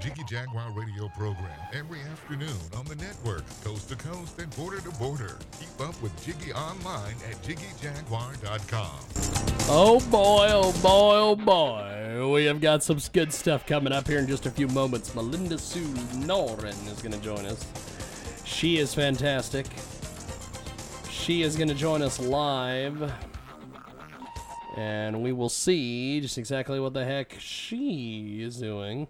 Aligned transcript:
Jiggy 0.00 0.22
Jaguar 0.28 0.70
radio 0.72 1.08
program 1.08 1.58
every 1.72 2.00
afternoon 2.02 2.56
on 2.76 2.84
the 2.84 2.94
network, 2.96 3.42
coast 3.64 3.88
to 3.88 3.96
coast 3.96 4.38
and 4.38 4.54
border 4.56 4.80
to 4.80 4.90
border. 4.92 5.38
Keep 5.58 5.88
up 5.88 6.00
with 6.00 6.12
Jiggy 6.24 6.52
online 6.52 7.16
at 7.28 7.42
jiggyjaguar.com. 7.42 8.98
Oh 9.68 9.98
boy, 10.08 10.46
oh 10.50 10.72
boy, 10.80 11.16
oh 11.16 11.34
boy. 11.36 12.32
We 12.32 12.44
have 12.44 12.60
got 12.60 12.84
some 12.84 12.98
good 13.12 13.32
stuff 13.32 13.66
coming 13.66 13.92
up 13.92 14.06
here 14.06 14.20
in 14.20 14.28
just 14.28 14.46
a 14.46 14.50
few 14.52 14.68
moments. 14.68 15.14
Melinda 15.16 15.58
Sue 15.58 15.86
Norin 16.20 16.86
is 16.92 17.02
going 17.02 17.12
to 17.12 17.20
join 17.20 17.44
us. 17.44 17.66
She 18.44 18.78
is 18.78 18.94
fantastic. 18.94 19.66
She 21.10 21.42
is 21.42 21.56
going 21.56 21.68
to 21.68 21.74
join 21.74 22.02
us 22.02 22.20
live. 22.20 23.12
And 24.76 25.22
we 25.22 25.32
will 25.32 25.48
see 25.48 26.20
just 26.20 26.38
exactly 26.38 26.78
what 26.78 26.94
the 26.94 27.04
heck 27.04 27.34
she 27.40 28.42
is 28.42 28.58
doing. 28.58 29.08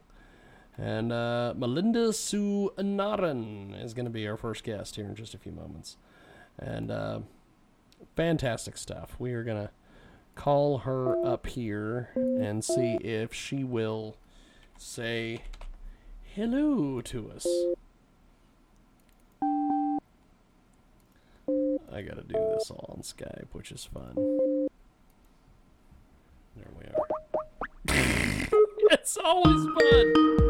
And 0.78 1.12
uh, 1.12 1.54
Melinda 1.56 2.12
Sue 2.12 2.72
is 2.78 3.94
going 3.94 4.04
to 4.04 4.10
be 4.10 4.28
our 4.28 4.36
first 4.36 4.62
guest 4.62 4.94
here 4.96 5.06
in 5.06 5.16
just 5.16 5.34
a 5.34 5.38
few 5.38 5.50
moments. 5.50 5.96
And 6.56 6.90
uh, 6.90 7.20
fantastic 8.14 8.76
stuff. 8.76 9.16
We 9.18 9.32
are 9.32 9.42
going 9.42 9.62
to 9.62 9.70
call 10.36 10.78
her 10.78 11.26
up 11.26 11.48
here 11.48 12.10
and 12.14 12.64
see 12.64 12.96
if 13.00 13.34
she 13.34 13.64
will 13.64 14.16
say 14.78 15.42
hello 16.34 17.00
to 17.00 17.32
us. 17.32 17.44
I 21.92 22.02
gotta 22.02 22.22
do 22.22 22.34
this 22.54 22.70
all 22.70 22.94
on 22.96 23.02
Skype, 23.02 23.48
which 23.52 23.72
is 23.72 23.84
fun. 23.84 24.14
There 26.54 26.70
we 26.78 26.84
are. 26.84 27.06
it's 28.92 29.16
always 29.16 29.66
fun. 29.80 30.47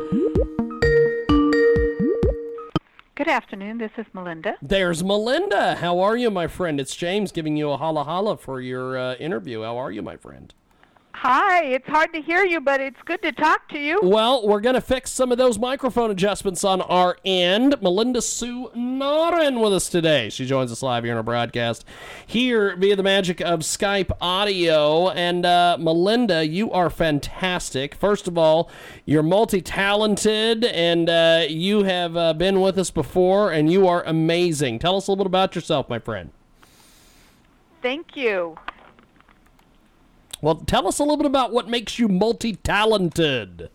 Good 3.18 3.26
afternoon. 3.26 3.78
This 3.78 3.90
is 3.98 4.06
Melinda. 4.12 4.54
There's 4.62 5.02
Melinda. 5.02 5.74
How 5.74 5.98
are 5.98 6.16
you, 6.16 6.30
my 6.30 6.46
friend? 6.46 6.78
It's 6.78 6.94
James 6.94 7.32
giving 7.32 7.56
you 7.56 7.68
a 7.72 7.76
holla 7.76 8.04
holla 8.04 8.36
for 8.36 8.60
your 8.60 8.96
uh, 8.96 9.14
interview. 9.16 9.62
How 9.62 9.76
are 9.76 9.90
you, 9.90 10.02
my 10.02 10.16
friend? 10.16 10.54
Hi. 11.22 11.64
It's 11.64 11.88
hard 11.88 12.12
to 12.12 12.22
hear 12.22 12.44
you, 12.44 12.60
but 12.60 12.80
it's 12.80 13.02
good 13.04 13.20
to 13.22 13.32
talk 13.32 13.68
to 13.70 13.78
you. 13.78 13.98
Well, 14.04 14.46
we're 14.46 14.60
going 14.60 14.76
to 14.76 14.80
fix 14.80 15.10
some 15.10 15.32
of 15.32 15.38
those 15.38 15.58
microphone 15.58 16.12
adjustments 16.12 16.62
on 16.62 16.80
our 16.80 17.18
end. 17.24 17.74
Melinda 17.82 18.22
Sue 18.22 18.70
Norin 18.76 19.60
with 19.60 19.74
us 19.74 19.88
today. 19.88 20.28
She 20.28 20.46
joins 20.46 20.70
us 20.70 20.80
live 20.80 21.02
here 21.02 21.12
in 21.12 21.16
our 21.16 21.24
broadcast 21.24 21.84
here 22.24 22.76
via 22.76 22.94
the 22.94 23.02
magic 23.02 23.40
of 23.40 23.60
Skype 23.60 24.12
audio. 24.20 25.08
And 25.08 25.44
uh, 25.44 25.76
Melinda, 25.80 26.46
you 26.46 26.70
are 26.70 26.88
fantastic. 26.88 27.96
First 27.96 28.28
of 28.28 28.38
all, 28.38 28.70
you're 29.04 29.24
multi 29.24 29.60
talented 29.60 30.64
and 30.64 31.10
uh, 31.10 31.46
you 31.48 31.82
have 31.82 32.16
uh, 32.16 32.32
been 32.32 32.60
with 32.60 32.78
us 32.78 32.92
before, 32.92 33.50
and 33.50 33.72
you 33.72 33.88
are 33.88 34.04
amazing. 34.04 34.78
Tell 34.78 34.96
us 34.96 35.08
a 35.08 35.10
little 35.10 35.24
bit 35.24 35.30
about 35.30 35.56
yourself, 35.56 35.88
my 35.88 35.98
friend. 35.98 36.30
Thank 37.82 38.16
you. 38.16 38.56
Well, 40.40 40.56
tell 40.56 40.86
us 40.86 40.98
a 40.98 41.02
little 41.02 41.16
bit 41.16 41.26
about 41.26 41.52
what 41.52 41.68
makes 41.68 41.98
you 41.98 42.08
multi 42.08 42.54
talented. 42.56 43.70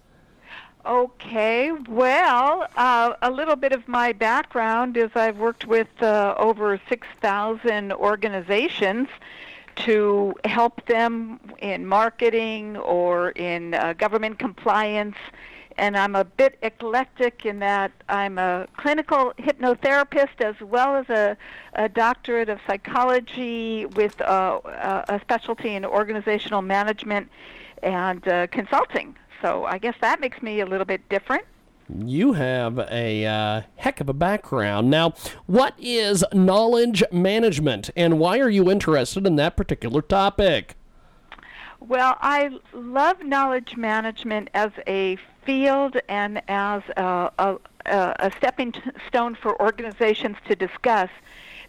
Okay. 0.86 1.72
Well, 1.72 2.68
uh, 2.76 3.14
a 3.22 3.32
little 3.32 3.56
bit 3.56 3.72
of 3.72 3.88
my 3.88 4.12
background 4.12 4.98
is 4.98 5.12
I've 5.16 5.38
worked 5.38 5.66
with 5.66 5.88
uh, 6.02 6.36
over 6.38 6.80
6,000 6.90 7.94
organizations 7.94 9.08
to 9.76 10.36
help 10.46 10.86
them 10.86 11.40
in 11.60 11.86
marketing 11.86 12.78
or 12.78 13.30
in 13.32 13.74
uh, 13.74 13.94
government 13.94 14.40
compliance. 14.40 15.16
And 15.78 15.98
I'm 15.98 16.16
a 16.16 16.24
bit 16.24 16.58
eclectic 16.62 17.46
in 17.46 17.60
that 17.60 17.92
I'm 18.10 18.38
a 18.38 18.68
clinical 18.78 19.34
hypnotherapist 19.40 20.42
as 20.42 20.56
well 20.62 20.96
as 20.96 21.10
a, 21.10 21.38
a 21.74 21.90
doctorate 21.90 22.50
of 22.50 22.60
psychology 22.68 23.86
with 23.86 24.20
a 24.22 25.20
specialty 25.22 25.76
in 25.76 25.86
organizational 25.86 26.62
management 26.62 27.30
and 27.82 28.28
uh, 28.28 28.48
consulting. 28.48 29.16
So 29.42 29.66
I 29.66 29.78
guess 29.78 29.96
that 30.02 30.20
makes 30.20 30.42
me 30.42 30.62
a 30.62 30.66
little 30.66 30.86
bit 30.86 31.08
different. 31.10 31.44
You 31.94 32.34
have 32.34 32.80
a 32.80 33.26
uh, 33.26 33.62
heck 33.76 34.00
of 34.00 34.08
a 34.08 34.14
background. 34.14 34.90
Now, 34.90 35.14
what 35.48 35.76
is 35.78 36.24
knowledge 36.34 37.04
management 37.12 37.90
and 37.96 38.20
why 38.20 38.40
are 38.40 38.50
you 38.50 38.72
interested 38.72 39.28
in 39.28 39.36
that 39.36 39.58
particular 39.58 40.02
topic? 40.02 40.76
Well, 41.86 42.18
I 42.22 42.50
love 42.72 43.24
knowledge 43.24 43.76
management 43.76 44.50
as 44.54 44.72
a 44.88 45.18
field 45.46 45.98
and 46.08 46.42
as 46.48 46.82
a, 46.96 47.30
a, 47.38 47.58
a 47.86 48.32
stepping 48.38 48.74
stone 49.10 49.36
for 49.36 49.62
organizations 49.62 50.38
to 50.48 50.56
discuss 50.56 51.10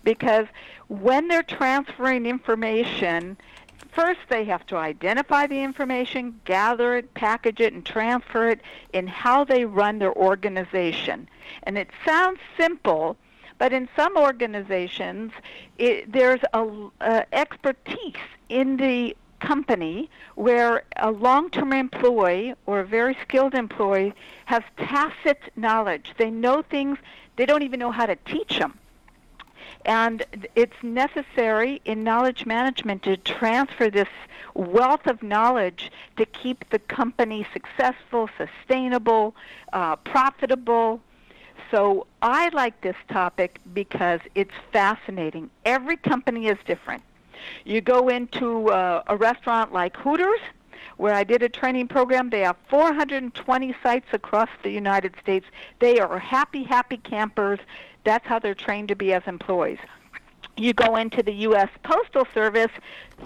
because 0.05 0.47
when 0.87 1.27
they're 1.27 1.43
transferring 1.43 2.27
information, 2.27 3.37
first 3.91 4.21
they 4.29 4.45
have 4.45 4.65
to 4.67 4.77
identify 4.77 5.49
the 5.49 5.61
information, 5.61 6.41
gather 6.45 6.97
it, 6.97 7.13
package 7.15 7.59
it, 7.59 7.73
and 7.73 7.85
transfer 7.85 8.51
it 8.51 8.61
in 8.93 9.09
how 9.09 9.43
they 9.43 9.65
run 9.65 9.99
their 9.99 10.15
organization. 10.15 11.29
And 11.65 11.77
it 11.77 11.91
sounds 12.07 12.39
simple, 12.57 13.17
but 13.59 13.73
in 13.73 13.89
some 13.97 14.17
organizations, 14.17 15.33
it, 15.77 16.13
there's 16.13 16.41
a, 16.53 16.69
a 17.01 17.35
expertise 17.35 18.15
in 18.49 18.77
the 18.77 19.17
company 19.47 20.11
where 20.35 20.85
a 20.97 21.11
long-term 21.11 21.73
employee 21.73 22.55
or 22.67 22.81
a 22.81 22.85
very 22.85 23.17
skilled 23.23 23.55
employee 23.55 24.15
has 24.47 24.63
tacit 24.77 25.41
knowledge. 25.57 26.13
They 26.17 26.31
know 26.31 26.63
things, 26.63 26.99
they 27.37 27.47
don't 27.47 27.63
even 27.63 27.81
know 27.81 27.91
how 27.91 28.07
to 28.07 28.17
teach 28.17 28.59
them. 28.59 28.79
And 29.85 30.25
it's 30.55 30.83
necessary 30.83 31.83
in 31.85 32.05
knowledge 32.05 32.47
management 32.47 33.03
to 33.03 33.17
transfer 33.19 33.91
this 33.91 34.09
wealth 34.55 35.07
of 35.07 35.23
knowledge 35.23 35.93
to 36.17 36.25
keep 36.25 36.71
the 36.71 36.79
company 36.79 37.47
successful, 37.53 38.31
sustainable, 38.39 39.35
uh, 39.73 39.97
profitable. 39.97 41.01
So 41.71 42.07
I 42.23 42.49
like 42.51 42.81
this 42.81 42.97
topic 43.09 43.61
because 43.75 44.21
it's 44.35 44.55
fascinating. 44.73 45.51
Every 45.65 45.97
company 45.97 46.47
is 46.47 46.59
different. 46.65 47.03
You 47.65 47.81
go 47.81 48.09
into 48.09 48.69
uh, 48.71 49.03
a 49.07 49.17
restaurant 49.17 49.73
like 49.73 49.97
Hooters, 49.97 50.41
where 50.97 51.15
I 51.15 51.25
did 51.25 51.43
a 51.43 51.49
training 51.49 51.89
program. 51.89 52.31
They 52.31 52.41
have 52.41 52.57
420 52.69 53.75
sites 53.83 54.07
across 54.13 54.49
the 54.63 54.71
United 54.71 55.15
States. 55.21 55.47
They 55.81 55.99
are 55.99 56.19
happy, 56.19 56.65
happy 56.65 56.99
campers. 56.99 57.59
That's 58.05 58.27
how 58.27 58.39
they're 58.39 58.55
trained 58.55 58.89
to 58.89 58.97
be 58.97 59.13
as 59.13 59.23
employees. 59.27 59.79
You 60.57 60.73
go 60.73 60.95
into 60.97 61.21
the 61.21 61.33
U.S. 61.33 61.69
Postal 61.83 62.29
Service, 62.33 62.71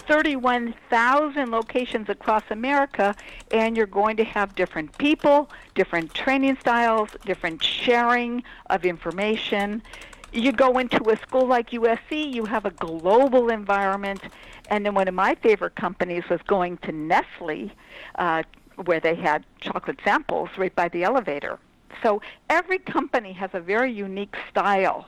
31,000 0.07 1.51
locations 1.51 2.09
across 2.09 2.41
America, 2.49 3.15
and 3.51 3.77
you're 3.77 3.85
going 3.85 4.17
to 4.17 4.23
have 4.23 4.55
different 4.55 4.97
people, 4.97 5.47
different 5.75 6.13
training 6.15 6.57
styles, 6.59 7.09
different 7.25 7.63
sharing 7.63 8.43
of 8.71 8.83
information 8.83 9.83
you 10.31 10.51
go 10.51 10.77
into 10.77 11.09
a 11.09 11.17
school 11.17 11.45
like 11.45 11.71
USC, 11.71 12.31
you 12.31 12.45
have 12.45 12.65
a 12.65 12.71
global 12.71 13.49
environment. 13.49 14.21
And 14.69 14.85
then 14.85 14.93
one 14.93 15.07
of 15.07 15.13
my 15.13 15.35
favorite 15.35 15.75
companies 15.75 16.23
was 16.29 16.41
going 16.43 16.77
to 16.79 16.91
Nestle, 16.91 17.71
uh, 18.15 18.43
where 18.85 18.99
they 18.99 19.15
had 19.15 19.45
chocolate 19.59 19.99
samples 20.03 20.49
right 20.57 20.75
by 20.75 20.89
the 20.89 21.03
elevator. 21.03 21.59
So 22.03 22.21
every 22.49 22.79
company 22.79 23.33
has 23.33 23.49
a 23.53 23.59
very 23.59 23.91
unique 23.91 24.35
style. 24.49 25.07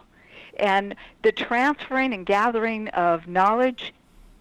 And 0.59 0.95
the 1.23 1.31
transferring 1.31 2.13
and 2.13 2.25
gathering 2.25 2.89
of 2.89 3.27
knowledge 3.27 3.93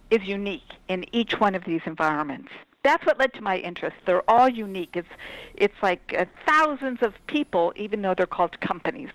is 0.09 0.23
unique 0.23 0.73
in 0.87 1.05
each 1.15 1.39
one 1.39 1.55
of 1.55 1.63
these 1.63 1.81
environments. 1.85 2.51
That's 2.83 3.05
what 3.05 3.19
led 3.19 3.33
to 3.35 3.41
my 3.41 3.57
interest. 3.57 3.95
They're 4.05 4.29
all 4.29 4.49
unique. 4.49 4.95
It's, 4.95 5.07
it's 5.55 5.81
like 5.81 6.15
uh, 6.17 6.25
thousands 6.45 7.01
of 7.01 7.13
people, 7.27 7.73
even 7.75 8.01
though 8.01 8.15
they're 8.15 8.25
called 8.25 8.59
companies. 8.59 9.09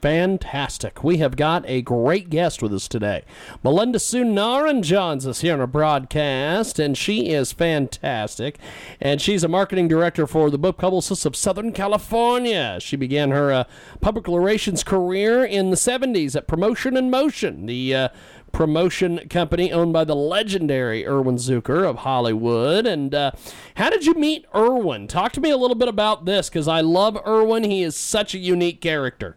Fantastic. 0.00 1.02
We 1.02 1.16
have 1.16 1.34
got 1.34 1.64
a 1.66 1.82
great 1.82 2.30
guest 2.30 2.62
with 2.62 2.72
us 2.72 2.86
today. 2.86 3.24
Melinda 3.64 3.98
Sue 3.98 4.22
Norin 4.22 4.82
joins 4.82 5.26
us 5.26 5.40
here 5.40 5.54
on 5.54 5.60
a 5.60 5.66
broadcast, 5.66 6.78
and 6.78 6.96
she 6.96 7.30
is 7.30 7.50
fantastic. 7.50 8.58
And 9.00 9.20
she's 9.20 9.42
a 9.42 9.48
marketing 9.48 9.88
director 9.88 10.28
for 10.28 10.50
the 10.50 10.58
Book 10.58 10.78
Publicists 10.78 11.24
of 11.24 11.34
Southern 11.34 11.72
California. 11.72 12.78
She 12.80 12.94
began 12.94 13.32
her 13.32 13.50
uh, 13.50 13.64
public 14.00 14.28
relations 14.28 14.84
career 14.84 15.44
in 15.44 15.70
the 15.70 15.76
70s 15.76 16.36
at 16.36 16.46
Promotion 16.46 16.96
in 16.96 17.10
Motion, 17.10 17.66
the 17.66 17.92
uh, 17.92 18.08
promotion 18.52 19.28
company 19.28 19.72
owned 19.72 19.92
by 19.92 20.04
the 20.04 20.14
legendary 20.14 21.04
Irwin 21.08 21.36
Zucker 21.38 21.84
of 21.84 21.98
Hollywood. 21.98 22.86
And 22.86 23.12
uh, 23.12 23.32
how 23.74 23.90
did 23.90 24.06
you 24.06 24.14
meet 24.14 24.46
Irwin? 24.54 25.08
Talk 25.08 25.32
to 25.32 25.40
me 25.40 25.50
a 25.50 25.56
little 25.56 25.74
bit 25.74 25.88
about 25.88 26.24
this 26.24 26.48
because 26.48 26.68
I 26.68 26.82
love 26.82 27.18
Irwin. 27.26 27.64
He 27.64 27.82
is 27.82 27.96
such 27.96 28.32
a 28.32 28.38
unique 28.38 28.80
character. 28.80 29.36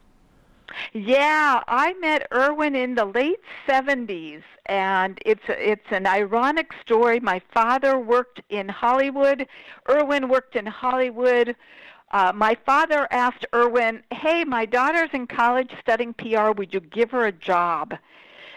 Yeah, 0.94 1.63
I 1.68 1.94
met 1.94 2.27
Irwin 2.33 2.75
in 2.75 2.95
the 2.95 3.06
late 3.06 3.41
70s 3.68 4.44
and 4.68 5.19
it's 5.25 5.44
it's 5.47 5.91
an 5.91 6.07
ironic 6.07 6.71
story. 6.81 7.19
My 7.19 7.41
father 7.53 8.00
worked 8.00 8.41
in 8.50 8.69
Hollywood. 8.69 9.47
Irwin 9.89 10.29
worked 10.29 10.56
in 10.56 10.65
Hollywood. 10.65 11.56
Uh, 12.12 12.31
my 12.35 12.56
father 12.65 13.07
asked 13.12 13.45
Irwin, 13.53 14.03
"Hey, 14.12 14.44
my 14.44 14.65
daughter's 14.65 15.09
in 15.13 15.27
college 15.27 15.71
studying 15.81 16.13
PR. 16.13 16.51
Would 16.51 16.74
you 16.74 16.79
give 16.79 17.12
her 17.12 17.25
a 17.25 17.31
job?" 17.31 17.95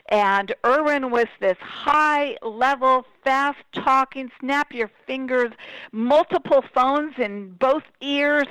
And 0.08 0.55
Irwin 0.64 1.10
was 1.10 1.26
this 1.40 1.58
high 1.58 2.37
level, 2.43 3.06
fast 3.25 3.59
talking, 3.73 4.31
snap 4.41 4.73
your 4.73 4.91
fingers, 5.06 5.53
multiple 5.93 6.62
phones 6.75 7.15
in 7.19 7.53
both 7.55 7.82
ears, 8.00 8.47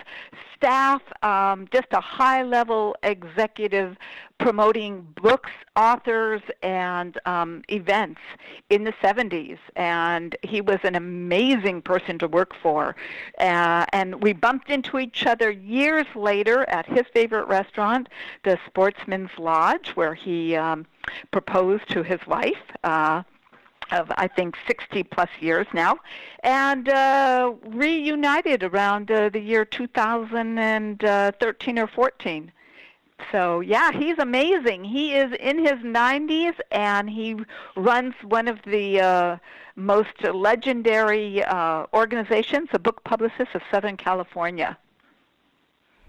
staff, 0.55 1.01
um, 1.21 1.67
just 1.71 1.87
a 1.91 2.01
high 2.01 2.43
level 2.43 2.95
executive 3.03 3.95
promoting 4.39 5.07
books, 5.21 5.51
authors, 5.75 6.41
and 6.63 7.17
um, 7.25 7.63
events 7.69 8.19
in 8.69 8.83
the 8.83 8.91
70s. 8.93 9.57
And 9.75 10.35
he 10.41 10.59
was 10.59 10.79
an 10.83 10.95
amazing 10.95 11.81
person 11.81 12.17
to 12.19 12.27
work 12.27 12.53
for. 12.61 12.95
Uh, 13.39 13.85
and 13.93 14.21
we 14.21 14.33
bumped 14.33 14.69
into 14.69 14.99
each 14.99 15.25
other 15.25 15.51
years 15.51 16.07
later 16.15 16.67
at 16.69 16.85
his 16.85 17.03
favorite 17.13 17.47
restaurant, 17.47 18.09
the 18.43 18.59
Sportsman's 18.67 19.31
Lodge, 19.37 19.89
where 19.91 20.13
he 20.13 20.55
um, 20.55 20.85
proposed 21.31 21.87
to 21.89 22.03
his 22.03 22.19
wife. 22.27 22.63
Uh, 22.83 23.23
of 23.91 24.11
I 24.17 24.27
think 24.27 24.55
60 24.67 25.03
plus 25.03 25.29
years 25.39 25.67
now, 25.73 25.99
and 26.43 26.89
uh, 26.89 27.53
reunited 27.65 28.63
around 28.63 29.11
uh, 29.11 29.29
the 29.29 29.39
year 29.39 29.65
2013 29.65 31.79
or 31.79 31.87
14. 31.87 32.51
So 33.31 33.61
yeah, 33.61 33.91
he's 33.91 34.19
amazing. 34.19 34.83
He 34.83 35.15
is 35.15 35.31
in 35.39 35.57
his 35.59 35.79
90s, 35.83 36.55
and 36.71 37.09
he 37.09 37.37
runs 37.75 38.13
one 38.23 38.47
of 38.47 38.59
the 38.65 39.01
uh, 39.01 39.37
most 39.75 40.23
legendary 40.23 41.43
uh, 41.43 41.85
organizations, 41.93 42.69
the 42.71 42.79
Book 42.79 43.03
Publicists 43.03 43.55
of 43.55 43.61
Southern 43.71 43.97
California. 43.97 44.77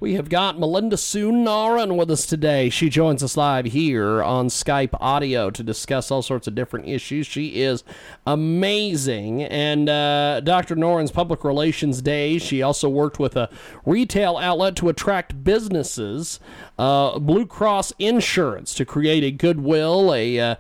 We 0.05 0.17
have 0.17 0.29
got 0.29 0.59
Melinda 0.59 0.99
Sue 0.99 1.33
Norin 1.33 1.97
with 1.97 2.11
us 2.11 2.27
today. 2.27 2.69
She 2.69 2.91
joins 2.91 3.23
us 3.23 3.39
live 3.39 3.65
here 3.65 4.23
on 4.23 4.49
Skype 4.49 4.91
audio 5.01 5.49
to 5.49 5.63
discuss 5.63 6.11
all 6.11 6.21
sorts 6.21 6.47
of 6.47 6.55
different 6.55 6.87
issues. 6.87 7.27
She 7.27 7.63
is 7.63 7.85
amazing. 8.27 9.45
And 9.45 9.89
uh, 9.89 10.41
Dr. 10.41 10.77
Naran's 10.77 11.11
public 11.11 11.43
relations 11.43 12.03
days, 12.03 12.43
she 12.43 12.61
also 12.61 12.87
worked 12.87 13.19
with 13.19 13.35
a 13.35 13.49
retail 13.87 14.37
outlet 14.37 14.77
to 14.77 14.91
attract 14.91 15.43
businesses, 15.43 16.39
uh, 16.79 17.19
Blue 17.19 17.47
Cross 17.47 17.95
Insurance, 17.99 18.75
to 18.75 18.85
create 18.85 19.25
a 19.25 19.31
goodwill, 19.31 20.13
a. 20.13 20.39
Uh, 20.39 20.55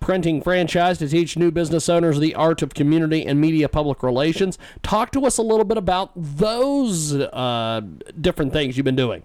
printing 0.00 0.42
franchise 0.42 0.98
to 0.98 1.08
teach 1.08 1.36
new 1.36 1.50
business 1.50 1.88
owners 1.88 2.18
the 2.18 2.34
art 2.34 2.62
of 2.62 2.74
community 2.74 3.24
and 3.24 3.40
media 3.40 3.68
public 3.68 4.02
relations. 4.02 4.58
Talk 4.82 5.12
to 5.12 5.24
us 5.26 5.38
a 5.38 5.42
little 5.42 5.64
bit 5.64 5.76
about 5.78 6.10
those 6.16 7.14
uh, 7.14 7.82
different 8.20 8.52
things 8.52 8.76
you've 8.76 8.84
been 8.84 8.96
doing. 8.96 9.22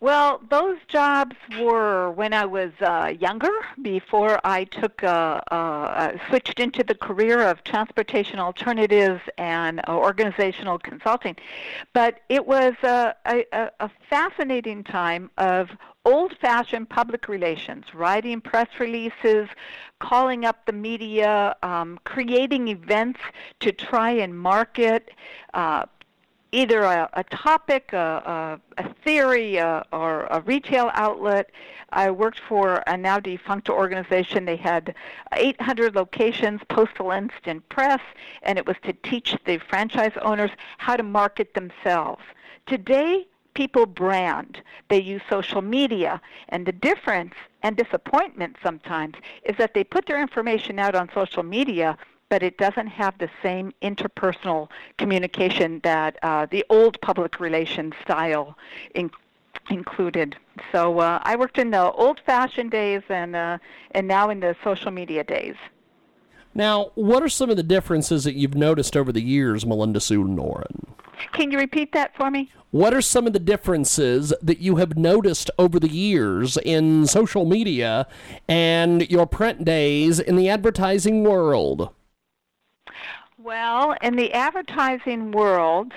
Well, 0.00 0.40
those 0.50 0.78
jobs 0.88 1.36
were 1.60 2.10
when 2.10 2.32
I 2.32 2.44
was 2.44 2.72
uh, 2.80 3.14
younger, 3.18 3.52
before 3.80 4.40
I 4.44 4.64
took 4.64 5.02
uh, 5.02 5.40
uh, 5.50 6.18
switched 6.28 6.60
into 6.60 6.82
the 6.82 6.94
career 6.94 7.42
of 7.42 7.64
transportation 7.64 8.38
alternatives 8.38 9.22
and 9.38 9.80
uh, 9.80 9.96
organizational 9.96 10.78
consulting. 10.78 11.36
But 11.92 12.20
it 12.28 12.46
was 12.46 12.74
a, 12.82 13.14
a, 13.26 13.70
a 13.80 13.90
fascinating 14.10 14.84
time 14.84 15.30
of 15.38 15.70
old-fashioned 16.04 16.88
public 16.90 17.28
relations, 17.28 17.86
writing 17.94 18.40
press 18.40 18.68
releases, 18.78 19.48
calling 20.00 20.44
up 20.44 20.66
the 20.66 20.72
media, 20.72 21.56
um, 21.62 21.98
creating 22.04 22.68
events 22.68 23.20
to 23.60 23.72
try 23.72 24.10
and 24.10 24.38
market 24.38 25.10
uh, 25.54 25.86
either 26.54 26.82
a, 26.82 27.10
a 27.14 27.24
topic, 27.24 27.92
a, 27.92 28.60
a, 28.78 28.82
a 28.82 28.94
theory, 29.04 29.60
or 29.60 30.26
a 30.30 30.40
retail 30.46 30.90
outlet. 30.94 31.50
I 31.90 32.10
worked 32.10 32.40
for 32.48 32.82
a 32.86 32.96
now 32.96 33.18
defunct 33.18 33.68
organization. 33.68 34.44
They 34.44 34.56
had 34.56 34.94
800 35.32 35.94
locations, 35.94 36.60
postal 36.68 37.10
instant 37.10 37.68
press, 37.68 38.00
and 38.42 38.56
it 38.56 38.66
was 38.66 38.76
to 38.84 38.92
teach 38.92 39.36
the 39.44 39.58
franchise 39.58 40.12
owners 40.22 40.50
how 40.78 40.96
to 40.96 41.02
market 41.02 41.54
themselves. 41.54 42.22
Today, 42.66 43.26
people 43.54 43.86
brand. 43.86 44.62
They 44.88 45.00
use 45.00 45.22
social 45.28 45.62
media. 45.62 46.20
And 46.48 46.66
the 46.66 46.72
difference 46.72 47.34
and 47.62 47.76
disappointment 47.76 48.56
sometimes 48.62 49.14
is 49.44 49.56
that 49.56 49.74
they 49.74 49.84
put 49.84 50.06
their 50.06 50.20
information 50.20 50.78
out 50.78 50.94
on 50.94 51.10
social 51.14 51.42
media 51.42 51.96
but 52.34 52.42
it 52.42 52.58
doesn't 52.58 52.88
have 52.88 53.16
the 53.18 53.30
same 53.44 53.72
interpersonal 53.80 54.68
communication 54.98 55.80
that 55.84 56.18
uh, 56.24 56.44
the 56.50 56.64
old 56.68 57.00
public 57.00 57.38
relations 57.38 57.94
style 58.02 58.58
in- 58.96 59.12
included. 59.70 60.34
So 60.72 60.98
uh, 60.98 61.20
I 61.22 61.36
worked 61.36 61.58
in 61.58 61.70
the 61.70 61.92
old-fashioned 61.92 62.72
days 62.72 63.02
and 63.08 63.36
uh, 63.36 63.58
and 63.92 64.08
now 64.08 64.30
in 64.30 64.40
the 64.40 64.56
social 64.64 64.90
media 64.90 65.22
days. 65.22 65.54
Now, 66.54 66.90
what 66.96 67.22
are 67.22 67.28
some 67.28 67.50
of 67.50 67.56
the 67.56 67.62
differences 67.62 68.24
that 68.24 68.34
you've 68.34 68.56
noticed 68.56 68.96
over 68.96 69.12
the 69.12 69.22
years, 69.22 69.64
Melinda 69.64 70.00
Sue 70.00 70.24
Norin? 70.24 70.88
Can 71.34 71.52
you 71.52 71.58
repeat 71.58 71.92
that 71.92 72.16
for 72.16 72.32
me? 72.32 72.50
What 72.72 72.92
are 72.94 73.00
some 73.00 73.28
of 73.28 73.32
the 73.32 73.38
differences 73.38 74.34
that 74.42 74.58
you 74.58 74.74
have 74.76 74.96
noticed 74.96 75.52
over 75.56 75.78
the 75.78 75.88
years 75.88 76.58
in 76.64 77.06
social 77.06 77.44
media 77.44 78.08
and 78.48 79.08
your 79.08 79.28
print 79.28 79.64
days 79.64 80.18
in 80.18 80.34
the 80.34 80.48
advertising 80.48 81.22
world? 81.22 81.90
Well, 83.44 83.94
in 84.00 84.16
the 84.16 84.32
advertising 84.32 85.30
world, 85.30 85.92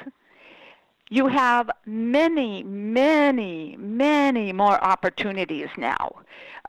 you 1.09 1.27
have 1.27 1.71
many, 1.85 2.61
many, 2.61 3.77
many 3.79 4.51
more 4.51 4.83
opportunities 4.83 5.69
now. 5.77 6.11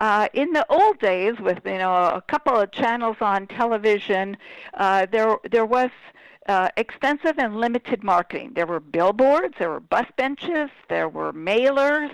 Uh, 0.01 0.29
in 0.35 0.53
the 0.53 0.65
old 0.71 1.01
days, 1.01 1.41
with 1.41 1.59
you 1.65 1.79
know 1.79 1.93
a 1.93 2.23
couple 2.29 2.57
of 2.57 2.71
channels 2.71 3.17
on 3.21 3.49
television, 3.49 4.37
uh, 4.75 5.07
there 5.11 5.39
there 5.51 5.67
was 5.67 5.91
uh, 6.47 6.69
extensive 6.77 7.41
and 7.41 7.57
limited 7.57 8.05
marketing. 8.05 8.53
There 8.55 8.67
were 8.67 8.79
billboards, 8.79 9.55
there 9.59 9.71
were 9.71 9.81
bus 9.81 10.07
benches, 10.17 10.71
there 10.89 11.09
were 11.09 11.33
mailers, 11.33 12.13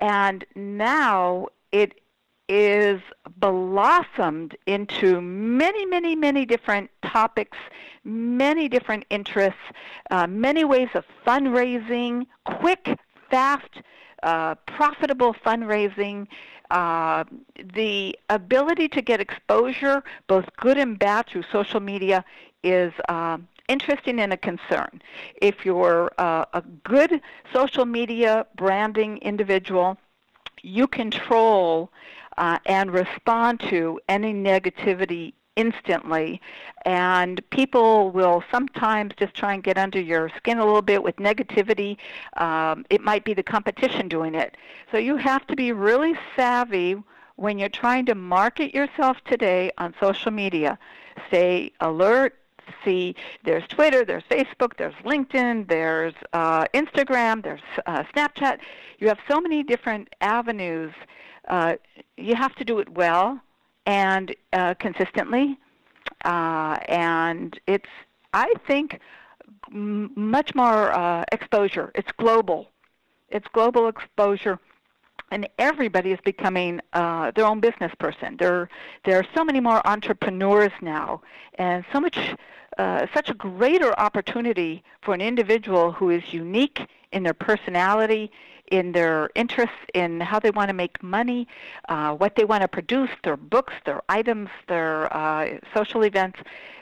and 0.00 0.44
now 0.56 1.46
it 1.70 2.00
is 2.48 3.00
blossomed 3.38 4.56
into 4.66 5.20
many, 5.20 5.84
many, 5.84 6.16
many 6.16 6.46
different 6.46 6.90
topics, 7.02 7.58
many 8.04 8.68
different 8.68 9.04
interests, 9.10 9.60
uh, 10.10 10.26
many 10.26 10.64
ways 10.64 10.88
of 10.94 11.04
fundraising, 11.26 12.26
quick, 12.44 12.98
fast, 13.30 13.82
uh, 14.22 14.54
profitable 14.66 15.34
fundraising, 15.34 16.26
uh, 16.70 17.24
the 17.74 18.18
ability 18.30 18.88
to 18.88 19.02
get 19.02 19.20
exposure, 19.20 20.02
both 20.26 20.48
good 20.56 20.78
and 20.78 20.98
bad, 20.98 21.26
through 21.26 21.44
social 21.52 21.80
media 21.80 22.24
is 22.62 22.92
uh, 23.08 23.38
interesting 23.68 24.20
and 24.20 24.32
a 24.32 24.36
concern. 24.36 25.00
If 25.40 25.64
you're 25.64 26.10
a 26.18 26.62
good 26.82 27.20
social 27.52 27.84
media 27.84 28.46
branding 28.56 29.18
individual, 29.18 29.98
you 30.62 30.86
control 30.88 31.90
uh, 32.38 32.58
and 32.66 32.92
respond 32.92 33.60
to 33.68 34.00
any 34.08 34.32
negativity 34.32 35.34
instantly. 35.56 36.40
And 36.86 37.42
people 37.50 38.10
will 38.10 38.44
sometimes 38.50 39.12
just 39.18 39.34
try 39.34 39.54
and 39.54 39.62
get 39.62 39.76
under 39.76 40.00
your 40.00 40.30
skin 40.36 40.58
a 40.58 40.64
little 40.64 40.80
bit 40.80 41.02
with 41.02 41.16
negativity. 41.16 41.96
Um, 42.36 42.86
it 42.90 43.00
might 43.02 43.24
be 43.24 43.34
the 43.34 43.42
competition 43.42 44.08
doing 44.08 44.36
it. 44.36 44.56
So 44.92 44.98
you 44.98 45.16
have 45.16 45.46
to 45.48 45.56
be 45.56 45.72
really 45.72 46.14
savvy 46.36 47.02
when 47.34 47.58
you're 47.58 47.68
trying 47.68 48.06
to 48.06 48.14
market 48.14 48.72
yourself 48.72 49.16
today 49.24 49.72
on 49.78 49.94
social 50.00 50.30
media. 50.30 50.78
Stay 51.26 51.72
alert. 51.80 52.36
See, 52.84 53.16
there's 53.44 53.66
Twitter, 53.66 54.04
there's 54.04 54.24
Facebook, 54.24 54.76
there's 54.76 54.94
LinkedIn, 54.96 55.68
there's 55.68 56.14
uh, 56.34 56.66
Instagram, 56.74 57.42
there's 57.42 57.62
uh, 57.86 58.04
Snapchat. 58.14 58.58
You 58.98 59.08
have 59.08 59.18
so 59.26 59.40
many 59.40 59.62
different 59.62 60.14
avenues 60.20 60.92
uh, 61.48 61.76
you 62.16 62.34
have 62.34 62.54
to 62.56 62.64
do 62.64 62.78
it 62.78 62.88
well 62.90 63.40
and 63.86 64.34
uh, 64.52 64.74
consistently, 64.74 65.58
uh, 66.24 66.78
and 66.88 67.58
it's 67.66 67.88
I 68.32 68.52
think 68.66 69.00
m- 69.72 70.10
much 70.14 70.54
more 70.54 70.92
uh, 70.92 71.24
exposure. 71.32 71.90
It's 71.94 72.12
global. 72.12 72.70
It's 73.30 73.46
global 73.52 73.88
exposure, 73.88 74.58
and 75.30 75.48
everybody 75.58 76.12
is 76.12 76.18
becoming 76.24 76.80
uh, 76.92 77.30
their 77.32 77.44
own 77.44 77.60
business 77.60 77.92
person. 77.98 78.36
There, 78.38 78.68
there 79.04 79.18
are 79.18 79.26
so 79.34 79.44
many 79.44 79.60
more 79.60 79.86
entrepreneurs 79.86 80.72
now, 80.80 81.22
and 81.56 81.84
so 81.92 82.00
much, 82.00 82.18
uh, 82.78 83.06
such 83.12 83.28
a 83.28 83.34
greater 83.34 83.98
opportunity 84.00 84.82
for 85.02 85.12
an 85.12 85.20
individual 85.20 85.92
who 85.92 86.10
is 86.10 86.32
unique 86.32 86.80
in 87.12 87.22
their 87.22 87.34
personality, 87.34 88.30
in 88.70 88.92
their 88.92 89.30
interests 89.34 89.76
in 89.94 90.20
how 90.20 90.38
they 90.38 90.50
want 90.50 90.68
to 90.68 90.74
make 90.74 91.02
money, 91.02 91.46
uh, 91.88 92.14
what 92.14 92.36
they 92.36 92.44
want 92.44 92.62
to 92.62 92.68
produce, 92.68 93.10
their 93.24 93.36
books, 93.36 93.74
their 93.84 94.02
items, 94.08 94.48
their 94.66 95.14
uh, 95.16 95.58
social 95.74 96.04
events. 96.04 96.38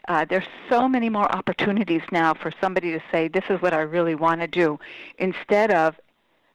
Uh, 0.09 0.25
there's 0.25 0.47
so 0.69 0.89
many 0.89 1.09
more 1.09 1.31
opportunities 1.33 2.03
now 2.13 2.33
for 2.35 2.53
somebody 2.61 2.93
to 2.93 3.01
say, 3.11 3.29
"This 3.29 3.45
is 3.49 3.61
what 3.63 3.73
I 3.73 3.81
really 3.81 4.15
want 4.15 4.41
to 4.41 4.47
do," 4.47 4.79
instead 5.19 5.71
of 5.71 5.99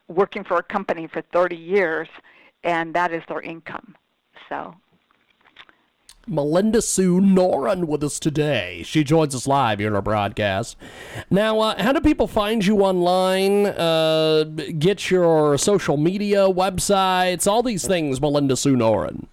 working 0.08 0.44
for 0.44 0.58
a 0.58 0.64
company 0.64 1.08
for 1.08 1.22
30 1.22 1.56
years 1.56 2.08
and 2.64 2.94
that 2.94 3.12
is 3.12 3.24
their 3.28 3.42
income. 3.42 3.96
So 4.50 4.76
Melinda 6.28 6.82
Sue 6.82 7.20
Norin 7.20 7.86
with 7.86 8.04
us 8.04 8.20
today. 8.20 8.84
She 8.84 9.04
joins 9.04 9.36
us 9.36 9.48
live 9.48 9.80
here 9.80 9.88
in 9.88 9.96
our 9.96 10.02
broadcast. 10.02 10.78
Now, 11.30 11.60
uh, 11.60 11.82
how 11.82 11.94
do 11.94 12.02
people 12.02 12.28
find 12.28 12.66
you 12.66 12.82
online? 12.82 13.68
Uh, 13.68 14.44
get 14.78 15.10
your 15.10 15.58
social 15.58 15.98
media 15.98 16.48
websites, 16.48 17.48
all 17.48 17.64
these 17.64 17.88
things, 17.88 18.22
Melinda 18.22 18.56
Sue 18.56 18.76
Norin. 18.76 19.28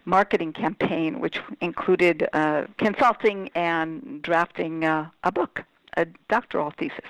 marketing 0.06 0.53
campaign, 0.53 1.20
which 1.20 1.39
included 1.62 2.27
uh, 2.34 2.65
consulting 2.77 3.50
and 3.56 4.22
drafting 4.22 4.86
uh, 4.86 5.10
a 5.24 5.32
book, 5.32 5.63
a 5.98 6.06
doctoral 6.30 6.72
thesis. 6.77 7.06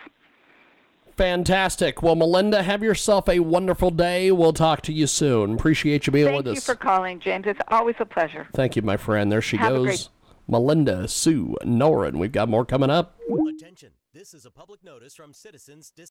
Fantastic. 1.17 2.01
Well, 2.01 2.15
Melinda, 2.15 2.63
have 2.63 2.81
yourself 2.81 3.29
a 3.29 3.39
wonderful 3.39 3.91
day. 3.91 4.31
We'll 4.31 4.53
talk 4.53 4.81
to 4.83 4.93
you 4.93 5.05
soon. 5.05 5.53
Appreciate 5.53 6.07
you 6.07 6.13
being 6.13 6.25
Thank 6.25 6.37
with 6.37 6.47
us. 6.47 6.65
Thank 6.65 6.67
you 6.67 6.73
for 6.73 6.75
calling, 6.75 7.19
James. 7.19 7.45
It's 7.45 7.59
always 7.67 7.95
a 7.99 8.05
pleasure. 8.05 8.47
Thank 8.53 8.75
you, 8.75 8.81
my 8.81 8.97
friend. 8.97 9.31
There 9.31 9.41
she 9.41 9.57
have 9.57 9.73
goes. 9.73 9.85
Great- 9.85 10.09
Melinda 10.47 11.07
Sue 11.07 11.55
Norin. 11.63 12.17
We've 12.17 12.31
got 12.31 12.49
more 12.49 12.65
coming 12.65 12.89
up. 12.89 13.17
Attention. 13.47 13.91
This 14.13 14.33
is 14.33 14.45
a 14.45 14.51
public 14.51 14.83
notice 14.83 15.15
from 15.15 15.33
Citizens 15.33 15.89